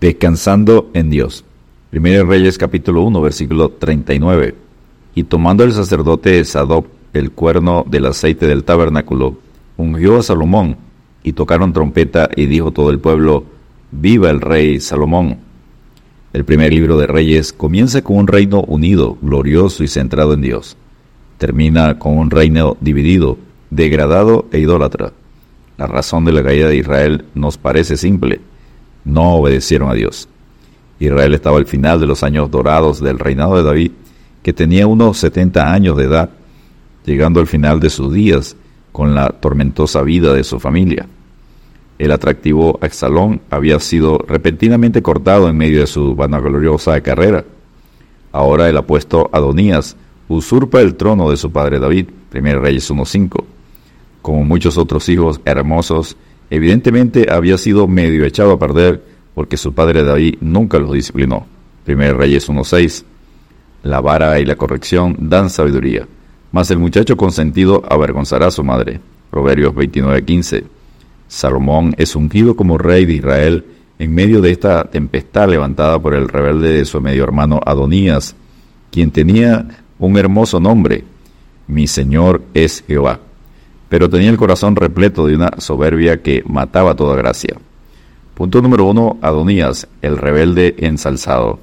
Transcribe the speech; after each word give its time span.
Descansando 0.00 0.90
en 0.94 1.10
Dios. 1.10 1.44
Primero 1.90 2.24
Reyes 2.24 2.56
capítulo 2.56 3.02
1 3.02 3.20
versículo 3.20 3.70
39. 3.70 4.54
Y 5.16 5.24
tomando 5.24 5.64
el 5.64 5.72
sacerdote 5.72 6.44
Sadoc 6.44 6.86
el 7.14 7.32
cuerno 7.32 7.84
del 7.84 8.06
aceite 8.06 8.46
del 8.46 8.62
tabernáculo, 8.62 9.38
ungió 9.76 10.18
a 10.18 10.22
Salomón, 10.22 10.76
y 11.24 11.32
tocaron 11.32 11.72
trompeta, 11.72 12.30
y 12.36 12.46
dijo 12.46 12.70
todo 12.70 12.90
el 12.90 13.00
pueblo, 13.00 13.42
Viva 13.90 14.30
el 14.30 14.40
rey 14.40 14.78
Salomón. 14.78 15.38
El 16.32 16.44
primer 16.44 16.72
libro 16.72 16.96
de 16.96 17.08
Reyes 17.08 17.52
comienza 17.52 18.02
con 18.02 18.18
un 18.18 18.28
reino 18.28 18.60
unido, 18.68 19.18
glorioso 19.20 19.82
y 19.82 19.88
centrado 19.88 20.32
en 20.32 20.42
Dios. 20.42 20.76
Termina 21.38 21.98
con 21.98 22.18
un 22.18 22.30
reino 22.30 22.76
dividido, 22.80 23.36
degradado 23.70 24.46
e 24.52 24.60
idólatra. 24.60 25.12
La 25.76 25.88
razón 25.88 26.24
de 26.24 26.32
la 26.32 26.44
caída 26.44 26.68
de 26.68 26.76
Israel 26.76 27.24
nos 27.34 27.58
parece 27.58 27.96
simple 27.96 28.40
no 29.04 29.34
obedecieron 29.34 29.90
a 29.90 29.94
Dios. 29.94 30.28
Israel 31.00 31.34
estaba 31.34 31.58
al 31.58 31.66
final 31.66 32.00
de 32.00 32.06
los 32.06 32.22
años 32.22 32.50
dorados 32.50 33.00
del 33.00 33.18
reinado 33.18 33.56
de 33.56 33.62
David, 33.62 33.92
que 34.42 34.52
tenía 34.52 34.86
unos 34.86 35.18
70 35.18 35.72
años 35.72 35.96
de 35.96 36.04
edad, 36.04 36.30
llegando 37.04 37.40
al 37.40 37.46
final 37.46 37.80
de 37.80 37.90
sus 37.90 38.12
días 38.12 38.56
con 38.92 39.14
la 39.14 39.28
tormentosa 39.28 40.02
vida 40.02 40.34
de 40.34 40.44
su 40.44 40.58
familia. 40.58 41.06
El 41.98 42.12
atractivo 42.12 42.78
Axalón 42.80 43.40
había 43.50 43.80
sido 43.80 44.18
repentinamente 44.18 45.02
cortado 45.02 45.48
en 45.48 45.56
medio 45.56 45.80
de 45.80 45.86
su 45.86 46.14
vanagloriosa 46.14 47.00
carrera. 47.00 47.44
Ahora 48.30 48.68
el 48.68 48.76
apuesto 48.76 49.28
Adonías 49.32 49.96
usurpa 50.28 50.80
el 50.80 50.94
trono 50.94 51.30
de 51.30 51.36
su 51.36 51.50
padre 51.50 51.80
David, 51.80 52.08
1 52.32 52.60
Reyes 52.60 52.90
1.5. 52.90 53.44
Como 54.22 54.44
muchos 54.44 54.78
otros 54.78 55.08
hijos 55.08 55.40
hermosos, 55.44 56.16
Evidentemente 56.50 57.26
había 57.30 57.58
sido 57.58 57.86
medio 57.86 58.24
echado 58.24 58.52
a 58.52 58.58
perder 58.58 59.02
porque 59.34 59.56
su 59.56 59.74
padre 59.74 60.02
David 60.02 60.36
nunca 60.40 60.78
lo 60.78 60.92
disciplinó. 60.92 61.46
1 61.86 62.14
Reyes 62.14 62.48
1.6. 62.48 63.04
La 63.82 64.00
vara 64.00 64.40
y 64.40 64.44
la 64.44 64.56
corrección 64.56 65.16
dan 65.20 65.50
sabiduría, 65.50 66.06
mas 66.50 66.70
el 66.70 66.78
muchacho 66.78 67.16
consentido 67.16 67.82
avergonzará 67.88 68.46
a 68.46 68.50
su 68.50 68.64
madre. 68.64 69.00
Proverbios 69.30 69.74
29.15. 69.74 70.64
Salomón 71.28 71.94
es 71.98 72.16
ungido 72.16 72.56
como 72.56 72.78
rey 72.78 73.04
de 73.04 73.14
Israel 73.14 73.64
en 73.98 74.14
medio 74.14 74.40
de 74.40 74.50
esta 74.50 74.84
tempestad 74.84 75.48
levantada 75.48 75.98
por 76.00 76.14
el 76.14 76.28
rebelde 76.28 76.72
de 76.72 76.84
su 76.84 77.00
medio 77.00 77.24
hermano 77.24 77.60
Adonías, 77.64 78.34
quien 78.90 79.10
tenía 79.10 79.68
un 79.98 80.16
hermoso 80.16 80.60
nombre. 80.60 81.04
Mi 81.66 81.86
Señor 81.86 82.42
es 82.54 82.82
Jehová 82.86 83.20
pero 83.88 84.10
tenía 84.10 84.30
el 84.30 84.36
corazón 84.36 84.76
repleto 84.76 85.26
de 85.26 85.36
una 85.36 85.50
soberbia 85.58 86.22
que 86.22 86.42
mataba 86.46 86.94
toda 86.94 87.16
gracia. 87.16 87.56
Punto 88.34 88.60
número 88.62 88.84
uno, 88.84 89.18
Adonías, 89.22 89.88
el 90.02 90.18
rebelde 90.18 90.76
ensalzado. 90.78 91.58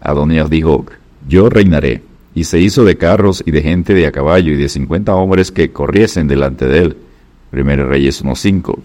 Adonías 0.00 0.50
dijo, 0.50 0.84
yo 1.26 1.48
reinaré, 1.48 2.02
y 2.34 2.44
se 2.44 2.60
hizo 2.60 2.84
de 2.84 2.98
carros 2.98 3.42
y 3.46 3.50
de 3.50 3.62
gente 3.62 3.94
de 3.94 4.06
a 4.06 4.12
caballo 4.12 4.52
y 4.52 4.56
de 4.56 4.68
cincuenta 4.68 5.14
hombres 5.14 5.50
que 5.50 5.72
corriesen 5.72 6.28
delante 6.28 6.66
de 6.66 6.78
él. 6.80 6.96
Primero 7.50 7.88
Reyes 7.88 8.22
1.5. 8.22 8.78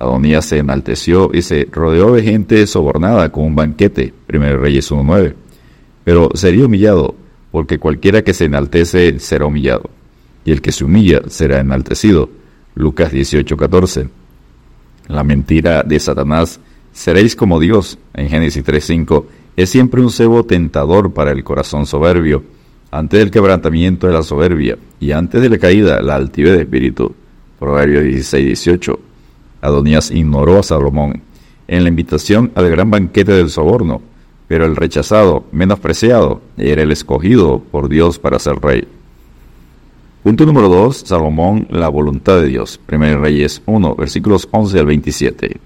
Adonías 0.00 0.44
se 0.44 0.58
enalteció 0.58 1.30
y 1.32 1.40
se 1.40 1.66
rodeó 1.70 2.12
de 2.12 2.22
gente 2.22 2.66
sobornada 2.66 3.30
con 3.32 3.44
un 3.44 3.54
banquete. 3.54 4.12
Primero 4.26 4.58
Reyes 4.60 4.90
1.9. 4.90 5.34
Pero 6.04 6.28
sería 6.34 6.66
humillado, 6.66 7.14
porque 7.50 7.78
cualquiera 7.78 8.22
que 8.22 8.34
se 8.34 8.44
enaltece 8.44 9.18
será 9.18 9.46
humillado 9.46 9.88
y 10.44 10.52
el 10.52 10.60
que 10.60 10.72
se 10.72 10.84
humilla 10.84 11.22
será 11.28 11.60
enaltecido. 11.60 12.28
Lucas 12.74 13.12
18:14. 13.12 14.08
La 15.08 15.22
mentira 15.22 15.82
de 15.82 16.00
Satanás, 16.00 16.60
seréis 16.92 17.36
como 17.36 17.60
Dios, 17.60 17.98
en 18.14 18.28
Génesis 18.28 18.64
3:5, 18.64 19.26
es 19.56 19.70
siempre 19.70 20.00
un 20.00 20.10
cebo 20.10 20.44
tentador 20.44 21.12
para 21.12 21.32
el 21.32 21.44
corazón 21.44 21.86
soberbio. 21.86 22.42
Antes 22.90 23.20
del 23.20 23.30
quebrantamiento 23.30 24.06
de 24.06 24.12
la 24.12 24.22
soberbia 24.22 24.78
y 25.00 25.12
antes 25.12 25.40
de 25.42 25.48
la 25.48 25.58
caída, 25.58 26.00
la 26.00 26.16
altivez 26.16 26.56
de 26.56 26.62
espíritu. 26.62 27.14
Proverbios 27.58 28.04
16:18. 28.04 28.98
Adonías 29.60 30.10
ignoró 30.10 30.58
a 30.58 30.62
Salomón 30.62 31.22
en 31.66 31.82
la 31.82 31.88
invitación 31.88 32.52
al 32.54 32.68
gran 32.68 32.90
banquete 32.90 33.32
del 33.32 33.50
soborno, 33.50 34.02
pero 34.48 34.66
el 34.66 34.76
rechazado, 34.76 35.44
menospreciado, 35.52 36.42
era 36.56 36.82
el 36.82 36.92
escogido 36.92 37.60
por 37.70 37.88
Dios 37.88 38.18
para 38.18 38.38
ser 38.38 38.56
rey. 38.60 38.86
Punto 40.24 40.46
número 40.46 40.70
2. 40.70 41.02
Salomón, 41.04 41.66
la 41.68 41.90
voluntad 41.90 42.40
de 42.40 42.46
Dios. 42.46 42.80
1 42.90 43.18
Reyes 43.18 43.60
1, 43.66 43.94
versículos 43.94 44.48
11 44.50 44.78
al 44.80 44.86
27. 44.86 45.60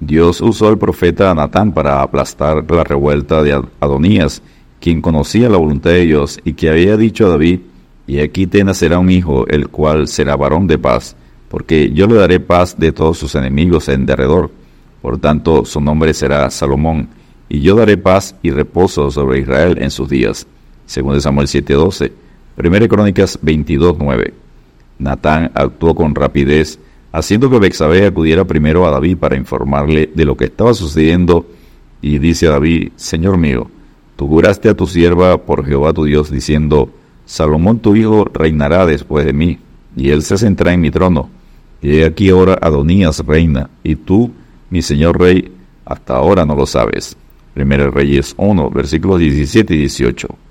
Dios 0.00 0.40
usó 0.40 0.68
al 0.68 0.78
profeta 0.78 1.34
Natán 1.34 1.72
para 1.72 2.00
aplastar 2.00 2.64
la 2.70 2.84
revuelta 2.84 3.42
de 3.42 3.62
Adonías, 3.80 4.40
quien 4.80 5.02
conocía 5.02 5.50
la 5.50 5.58
voluntad 5.58 5.90
de 5.90 6.06
Dios 6.06 6.40
y 6.42 6.54
que 6.54 6.70
había 6.70 6.96
dicho 6.96 7.26
a 7.26 7.28
David, 7.28 7.60
y 8.06 8.20
aquí 8.20 8.46
te 8.46 8.64
nacerá 8.64 8.98
un 8.98 9.10
hijo, 9.10 9.46
el 9.46 9.68
cual 9.68 10.08
será 10.08 10.36
varón 10.36 10.66
de 10.66 10.78
paz, 10.78 11.14
porque 11.50 11.90
yo 11.92 12.06
le 12.06 12.14
daré 12.14 12.40
paz 12.40 12.78
de 12.78 12.92
todos 12.92 13.18
sus 13.18 13.34
enemigos 13.34 13.90
en 13.90 14.06
derredor. 14.06 14.50
Por 15.02 15.18
tanto, 15.18 15.66
su 15.66 15.82
nombre 15.82 16.14
será 16.14 16.48
Salomón, 16.48 17.10
y 17.50 17.60
yo 17.60 17.76
daré 17.76 17.98
paz 17.98 18.34
y 18.42 18.52
reposo 18.52 19.10
sobre 19.10 19.40
Israel 19.40 19.76
en 19.82 19.90
sus 19.90 20.08
días. 20.08 20.46
Según 20.86 21.20
Samuel 21.20 21.46
7:12. 21.46 22.27
Primera 22.58 22.88
Crónicas 22.88 23.40
22.9. 23.40 24.32
Natán 24.98 25.52
actuó 25.54 25.94
con 25.94 26.12
rapidez, 26.12 26.80
haciendo 27.12 27.48
que 27.48 27.60
Bexabé 27.60 28.04
acudiera 28.04 28.44
primero 28.46 28.84
a 28.84 28.90
David 28.90 29.16
para 29.18 29.36
informarle 29.36 30.10
de 30.12 30.24
lo 30.24 30.36
que 30.36 30.46
estaba 30.46 30.74
sucediendo, 30.74 31.46
y 32.02 32.18
dice 32.18 32.48
a 32.48 32.50
David, 32.50 32.88
Señor 32.96 33.38
mío, 33.38 33.70
tú 34.16 34.26
juraste 34.26 34.68
a 34.68 34.74
tu 34.74 34.88
sierva 34.88 35.38
por 35.38 35.64
Jehová 35.64 35.92
tu 35.92 36.02
Dios, 36.02 36.32
diciendo, 36.32 36.90
Salomón 37.26 37.78
tu 37.78 37.94
hijo 37.94 38.24
reinará 38.24 38.86
después 38.86 39.24
de 39.24 39.32
mí, 39.32 39.60
y 39.94 40.10
él 40.10 40.22
se 40.22 40.36
sentará 40.36 40.72
en 40.72 40.80
mi 40.80 40.90
trono. 40.90 41.30
Y 41.80 42.02
aquí 42.02 42.28
ahora 42.28 42.58
Adonías 42.60 43.24
reina, 43.24 43.70
y 43.84 43.94
tú, 43.94 44.32
mi 44.68 44.82
señor 44.82 45.20
rey, 45.20 45.52
hasta 45.84 46.16
ahora 46.16 46.44
no 46.44 46.56
lo 46.56 46.66
sabes. 46.66 47.16
Primero 47.54 47.92
Reyes 47.92 48.34
1, 48.36 48.68
versículos 48.70 49.20
17 49.20 49.74
y 49.74 49.78
18. 49.78 50.47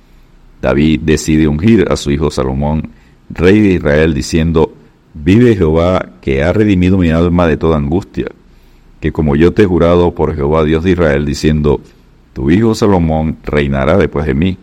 David 0.62 1.02
decide 1.02 1.48
ungir 1.48 1.86
a 1.90 1.96
su 1.96 2.12
hijo 2.12 2.32
Salomón, 2.32 2.90
rey 3.30 3.60
de 3.60 3.74
Israel, 3.74 4.14
diciendo, 4.14 4.74
Vive 5.14 5.56
Jehová, 5.56 6.14
que 6.22 6.44
ha 6.44 6.54
redimido 6.54 6.98
mi 6.98 7.10
alma 7.10 7.48
de 7.48 7.58
toda 7.58 7.78
angustia, 7.78 8.28
que 9.00 9.12
como 9.12 9.36
yo 9.36 9.54
te 9.54 9.64
he 9.64 9.66
jurado 9.66 10.14
por 10.14 10.36
Jehová 10.36 10.64
Dios 10.64 10.84
de 10.84 10.92
Israel, 10.92 11.26
diciendo, 11.26 11.82
Tu 12.34 12.52
hijo 12.52 12.74
Salomón 12.76 13.38
reinará 13.44 13.98
después 13.98 14.26
de 14.26 14.34
mí, 14.34 14.58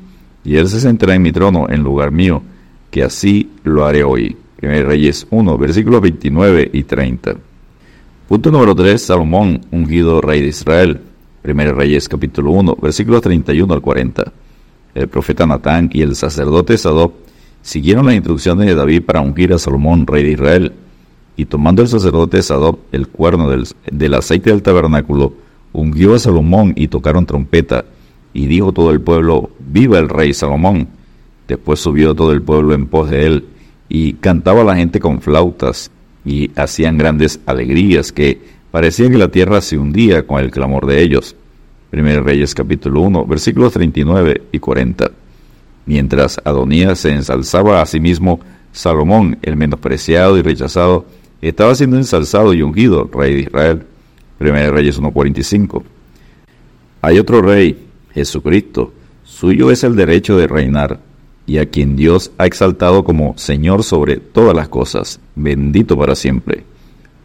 y 0.45 0.57
él 0.57 0.69
se 0.69 0.81
sentará 0.81 1.15
en 1.15 1.23
mi 1.23 1.33
trono 1.33 1.67
en 1.69 1.83
lugar 1.83 2.11
mío, 2.11 2.43
que 2.91 3.03
así 3.03 3.51
lo 3.63 3.85
haré 3.85 4.05
hoy. 4.05 4.37
1 4.63 4.83
Reyes 4.85 5.27
1, 5.31 5.59
versículos 5.59 6.01
29 6.01 6.71
y 6.73 6.83
30. 6.85 7.35
Punto 8.29 8.51
número 8.51 8.75
3. 8.75 9.01
Salomón, 9.01 9.61
ungido 9.71 10.21
rey 10.21 10.41
de 10.41 10.49
Israel. 10.49 11.01
1 11.45 11.73
Reyes 11.73 12.09
capítulo 12.09 12.53
1, 12.53 12.77
versículos 12.81 13.21
31 13.21 13.75
al 13.75 13.81
40 13.81 14.33
el 14.95 15.09
profeta 15.09 15.47
Natán 15.47 15.91
y 15.93 16.03
el 16.03 16.15
sacerdote 16.15 16.79
Sadoc 16.79 17.15
siguieron 17.63 18.07
las 18.07 18.15
instrucciones 18.15 18.67
de 18.67 18.75
David 18.75 19.03
para 19.03 19.21
ungir 19.21 19.53
a 19.53 19.59
Salomón, 19.59 20.07
rey 20.07 20.23
de 20.23 20.33
Israel. 20.33 20.73
Y 21.37 21.47
tomando 21.47 21.83
el 21.83 21.89
sacerdote 21.89 22.43
Sadoc 22.43 22.79
el 22.93 23.09
cuerno 23.09 23.51
del, 23.51 23.67
del 23.91 24.15
aceite 24.15 24.51
del 24.51 24.63
tabernáculo, 24.63 25.35
ungió 25.73 26.15
a 26.15 26.19
Salomón 26.19 26.73
y 26.77 26.89
tocaron 26.89 27.27
trompeta. 27.27 27.85
Y 28.33 28.47
dijo 28.47 28.73
todo 28.73 28.91
el 28.91 29.01
pueblo, 29.01 29.51
viva 29.59 29.99
el 29.99 30.09
rey 30.09 30.33
Salomón. 30.33 30.89
Después 31.49 31.81
subió 31.81 32.15
todo 32.15 32.33
el 32.33 32.43
pueblo 32.43 32.75
en 32.75 32.87
pos 32.87 33.11
de 33.11 33.27
él, 33.27 33.45
y 33.89 34.15
cantaba 34.15 34.65
la 34.65 34.77
gente 34.77 35.01
con 35.01 35.21
flautas, 35.21 35.91
y 36.25 36.51
hacían 36.57 36.97
grandes 36.97 37.41
alegrías 37.47 38.13
que 38.13 38.41
parecía 38.71 39.11
que 39.11 39.19
la 39.19 39.29
tierra 39.29 39.61
se 39.61 39.77
hundía 39.77 40.27
con 40.27 40.41
el 40.41 40.51
clamor 40.51 40.87
de 40.87 41.03
ellos. 41.03 41.37
1 41.95 42.23
Reyes 42.23 42.57
capítulo 42.57 43.03
1, 43.03 43.25
versículos 43.25 43.73
39 43.73 44.43
y 44.51 44.59
40. 44.59 45.13
Mientras 45.87 46.41
Adonías 46.45 46.99
se 46.99 47.11
ensalzaba 47.11 47.81
a 47.81 47.87
sí 47.87 48.01
mismo, 48.01 48.41
Salomón, 48.73 49.39
el 49.43 49.57
menospreciado 49.57 50.37
y 50.37 50.43
rechazado, 50.43 51.07
estaba 51.41 51.75
siendo 51.77 51.97
ensalzado 51.97 52.53
y 52.53 52.63
ungido, 52.63 53.09
rey 53.13 53.35
de 53.35 53.41
Israel. 53.43 53.87
1 54.41 54.71
Reyes 54.73 55.01
1.45. 55.01 55.85
Hay 57.01 57.19
otro 57.21 57.43
rey, 57.43 57.87
Jesucristo, 58.13 58.93
suyo 59.23 59.71
es 59.71 59.85
el 59.85 59.95
derecho 59.95 60.37
de 60.37 60.49
reinar, 60.49 60.99
y 61.47 61.59
a 61.59 61.67
quien 61.67 61.95
Dios 61.95 62.33
ha 62.39 62.47
exaltado 62.47 63.05
como 63.05 63.39
Señor 63.39 63.85
sobre 63.85 64.17
todas 64.17 64.57
las 64.57 64.69
cosas, 64.69 65.21
bendito 65.37 65.97
para 65.97 66.17
siempre. 66.17 66.65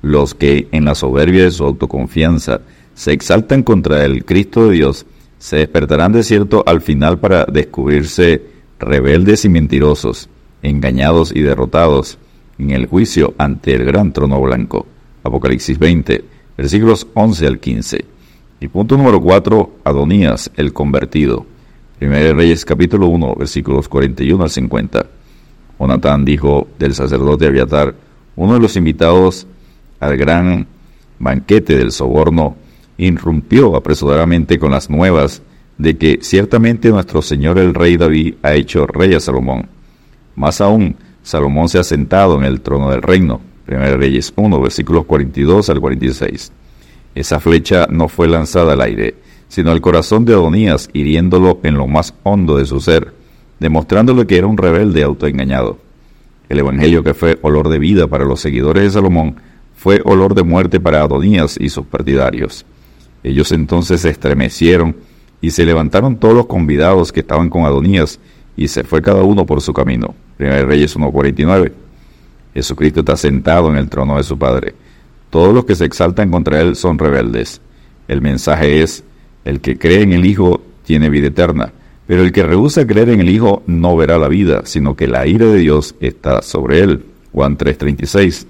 Los 0.03 0.35
que, 0.35 0.67
en 0.71 0.85
la 0.85 0.93
soberbia 0.93 1.45
de 1.45 1.51
su 1.51 1.63
autoconfianza, 1.63 2.61
se 2.99 3.13
exaltan 3.13 3.63
contra 3.63 4.03
el 4.03 4.25
Cristo 4.25 4.67
de 4.67 4.75
Dios, 4.75 5.05
se 5.37 5.55
despertarán 5.55 6.11
de 6.11 6.21
cierto 6.21 6.65
al 6.67 6.81
final 6.81 7.17
para 7.17 7.45
descubrirse 7.45 8.41
rebeldes 8.77 9.45
y 9.45 9.49
mentirosos, 9.49 10.27
engañados 10.61 11.33
y 11.33 11.39
derrotados 11.39 12.17
en 12.57 12.71
el 12.71 12.87
juicio 12.87 13.35
ante 13.37 13.73
el 13.73 13.85
gran 13.85 14.11
trono 14.11 14.41
blanco. 14.41 14.85
Apocalipsis 15.23 15.79
20, 15.79 16.25
versículos 16.57 17.07
11 17.13 17.47
al 17.47 17.59
15. 17.59 18.03
Y 18.59 18.67
punto 18.67 18.97
número 18.97 19.21
4, 19.21 19.75
Adonías, 19.85 20.51
el 20.57 20.73
convertido. 20.73 21.45
Primero 21.99 22.35
Reyes 22.35 22.65
capítulo 22.65 23.07
1, 23.07 23.35
versículos 23.35 23.87
41 23.87 24.43
al 24.43 24.49
50. 24.49 25.05
Jonatán 25.79 26.25
dijo 26.25 26.67
del 26.77 26.93
sacerdote 26.93 27.47
Abiatar, 27.47 27.95
uno 28.35 28.55
de 28.55 28.59
los 28.59 28.75
invitados 28.75 29.47
al 30.01 30.17
gran 30.17 30.67
banquete 31.17 31.77
del 31.77 31.93
soborno, 31.93 32.57
irrumpió 32.99 33.75
apresuradamente 33.75 34.59
con 34.59 34.71
las 34.71 34.89
nuevas 34.89 35.41
de 35.77 35.97
que 35.97 36.19
ciertamente 36.21 36.89
nuestro 36.89 37.21
Señor 37.21 37.57
el 37.57 37.73
Rey 37.73 37.97
David 37.97 38.35
ha 38.43 38.53
hecho 38.53 38.85
rey 38.85 39.13
a 39.13 39.19
Salomón. 39.19 39.67
Más 40.35 40.61
aún, 40.61 40.95
Salomón 41.23 41.69
se 41.69 41.79
ha 41.79 41.83
sentado 41.83 42.37
en 42.37 42.43
el 42.43 42.61
trono 42.61 42.91
del 42.91 43.01
reino. 43.01 43.41
1 43.67 43.97
Reyes 43.97 44.33
1, 44.35 44.61
versículos 44.61 45.05
42 45.05 45.69
al 45.69 45.79
46. 45.79 46.51
Esa 47.15 47.39
flecha 47.39 47.87
no 47.89 48.09
fue 48.09 48.27
lanzada 48.27 48.73
al 48.73 48.81
aire, 48.81 49.15
sino 49.47 49.71
al 49.71 49.81
corazón 49.81 50.25
de 50.25 50.33
Adonías, 50.33 50.89
hiriéndolo 50.93 51.59
en 51.63 51.75
lo 51.75 51.87
más 51.87 52.13
hondo 52.23 52.57
de 52.57 52.65
su 52.65 52.81
ser, 52.81 53.13
demostrándole 53.59 54.27
que 54.27 54.37
era 54.37 54.47
un 54.47 54.57
rebelde 54.57 55.03
autoengañado. 55.03 55.77
El 56.49 56.59
evangelio 56.59 57.03
que 57.03 57.13
fue 57.13 57.37
olor 57.41 57.69
de 57.69 57.79
vida 57.79 58.07
para 58.07 58.25
los 58.25 58.41
seguidores 58.41 58.83
de 58.83 58.89
Salomón 58.89 59.35
fue 59.75 60.01
olor 60.03 60.35
de 60.35 60.43
muerte 60.43 60.79
para 60.79 61.01
Adonías 61.01 61.57
y 61.59 61.69
sus 61.69 61.85
partidarios. 61.85 62.65
Ellos 63.23 63.51
entonces 63.51 64.01
se 64.01 64.09
estremecieron 64.09 64.95
y 65.41 65.51
se 65.51 65.65
levantaron 65.65 66.17
todos 66.17 66.33
los 66.33 66.45
convidados 66.47 67.11
que 67.11 67.21
estaban 67.21 67.49
con 67.49 67.65
Adonías 67.65 68.19
y 68.55 68.67
se 68.67 68.83
fue 68.83 69.01
cada 69.01 69.23
uno 69.23 69.45
por 69.45 69.61
su 69.61 69.73
camino. 69.73 70.15
1 70.39 70.65
Reyes 70.65 70.97
1.49. 70.97 71.71
Jesucristo 72.53 73.01
está 73.01 73.15
sentado 73.15 73.69
en 73.69 73.77
el 73.77 73.89
trono 73.89 74.17
de 74.17 74.23
su 74.23 74.37
Padre. 74.37 74.73
Todos 75.29 75.53
los 75.53 75.65
que 75.65 75.75
se 75.75 75.85
exaltan 75.85 76.31
contra 76.31 76.59
Él 76.61 76.75
son 76.75 76.97
rebeldes. 76.97 77.61
El 78.07 78.21
mensaje 78.21 78.81
es, 78.81 79.03
el 79.45 79.61
que 79.61 79.77
cree 79.77 80.01
en 80.01 80.13
el 80.13 80.25
Hijo 80.25 80.61
tiene 80.83 81.09
vida 81.09 81.27
eterna, 81.27 81.71
pero 82.07 82.23
el 82.23 82.31
que 82.31 82.43
rehúsa 82.43 82.87
creer 82.87 83.09
en 83.09 83.19
el 83.21 83.29
Hijo 83.29 83.61
no 83.67 83.95
verá 83.95 84.17
la 84.17 84.27
vida, 84.27 84.63
sino 84.65 84.95
que 84.95 85.07
la 85.07 85.27
ira 85.27 85.45
de 85.45 85.59
Dios 85.59 85.95
está 85.99 86.41
sobre 86.41 86.79
él. 86.79 87.05
Juan 87.31 87.57
3:36. 87.57 88.47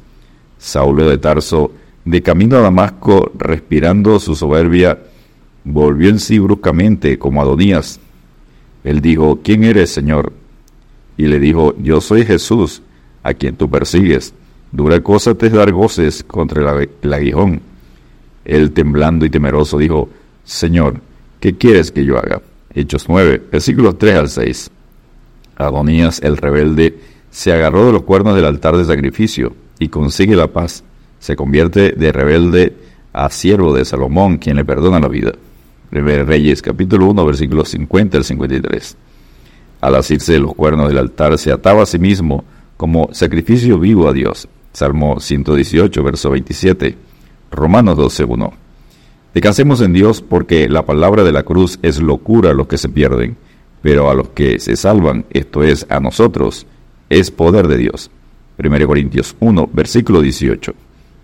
Saulo 0.57 1.09
de 1.09 1.17
Tarso, 1.17 1.71
de 2.09 2.23
camino 2.23 2.57
a 2.57 2.61
Damasco, 2.61 3.31
respirando 3.37 4.19
su 4.19 4.35
soberbia, 4.35 4.97
volvió 5.63 6.09
en 6.09 6.17
sí 6.17 6.39
bruscamente 6.39 7.19
como 7.19 7.39
Adonías. 7.39 7.99
Él 8.83 8.99
dijo, 8.99 9.41
¿quién 9.43 9.63
eres, 9.63 9.91
Señor? 9.91 10.33
Y 11.17 11.27
le 11.27 11.39
dijo, 11.39 11.75
yo 11.77 12.01
soy 12.01 12.25
Jesús, 12.25 12.81
a 13.21 13.35
quien 13.35 13.55
tú 13.55 13.69
persigues. 13.69 14.33
Dura 14.71 15.01
cosa 15.01 15.35
te 15.35 15.47
es 15.47 15.53
dar 15.53 15.71
goces 15.71 16.23
contra 16.23 16.83
el 17.01 17.13
aguijón. 17.13 17.61
Él, 18.43 18.71
temblando 18.71 19.23
y 19.25 19.29
temeroso, 19.29 19.77
dijo, 19.77 20.09
Señor, 20.43 21.01
¿qué 21.39 21.57
quieres 21.57 21.91
que 21.91 22.05
yo 22.05 22.17
haga? 22.17 22.41
Hechos 22.73 23.05
9, 23.07 23.49
versículos 23.51 23.99
3 23.99 24.15
al 24.15 24.29
6. 24.29 24.71
Adonías, 25.57 26.23
el 26.23 26.37
rebelde, 26.37 26.97
se 27.29 27.53
agarró 27.53 27.85
de 27.85 27.91
los 27.91 28.01
cuernos 28.01 28.35
del 28.35 28.45
altar 28.45 28.77
de 28.77 28.85
sacrificio 28.85 29.53
y 29.77 29.89
consigue 29.89 30.35
la 30.35 30.47
paz. 30.47 30.83
Se 31.19 31.35
convierte 31.35 31.91
de 31.91 32.11
rebelde 32.11 32.75
a 33.13 33.29
siervo 33.29 33.73
de 33.73 33.85
Salomón, 33.85 34.37
quien 34.37 34.55
le 34.55 34.65
perdona 34.65 34.99
la 34.99 35.07
vida. 35.07 35.33
Reyes 35.91 36.61
capítulo 36.61 37.07
1 37.07 37.25
versículos 37.25 37.69
50 37.69 38.17
al 38.17 38.23
53. 38.23 38.97
Al 39.81 39.95
asirse 39.95 40.33
de 40.33 40.39
los 40.39 40.53
cuernos 40.53 40.89
del 40.89 40.97
altar 40.97 41.37
se 41.37 41.51
ataba 41.51 41.83
a 41.83 41.85
sí 41.85 41.99
mismo 41.99 42.43
como 42.77 43.09
sacrificio 43.11 43.79
vivo 43.79 44.07
a 44.07 44.13
Dios. 44.13 44.47
Salmo 44.71 45.19
118 45.19 46.03
verso 46.03 46.29
27. 46.29 46.95
Romanos 47.51 47.97
12 47.97 48.23
1. 48.23 48.53
Descansemos 49.33 49.81
en 49.81 49.93
Dios 49.93 50.21
porque 50.21 50.69
la 50.69 50.85
palabra 50.85 51.23
de 51.23 51.31
la 51.31 51.43
cruz 51.43 51.79
es 51.81 51.99
locura 52.01 52.51
a 52.51 52.53
los 52.53 52.67
que 52.67 52.77
se 52.77 52.89
pierden, 52.89 53.37
pero 53.81 54.09
a 54.09 54.13
los 54.13 54.29
que 54.29 54.59
se 54.59 54.75
salvan, 54.75 55.25
esto 55.31 55.63
es, 55.63 55.85
a 55.89 55.99
nosotros, 55.99 56.65
es 57.09 57.31
poder 57.31 57.67
de 57.67 57.77
Dios. 57.77 58.11
1 58.57 58.87
Corintios 58.87 59.35
1, 59.39 59.69
versículo 59.71 60.21
18. 60.21 60.73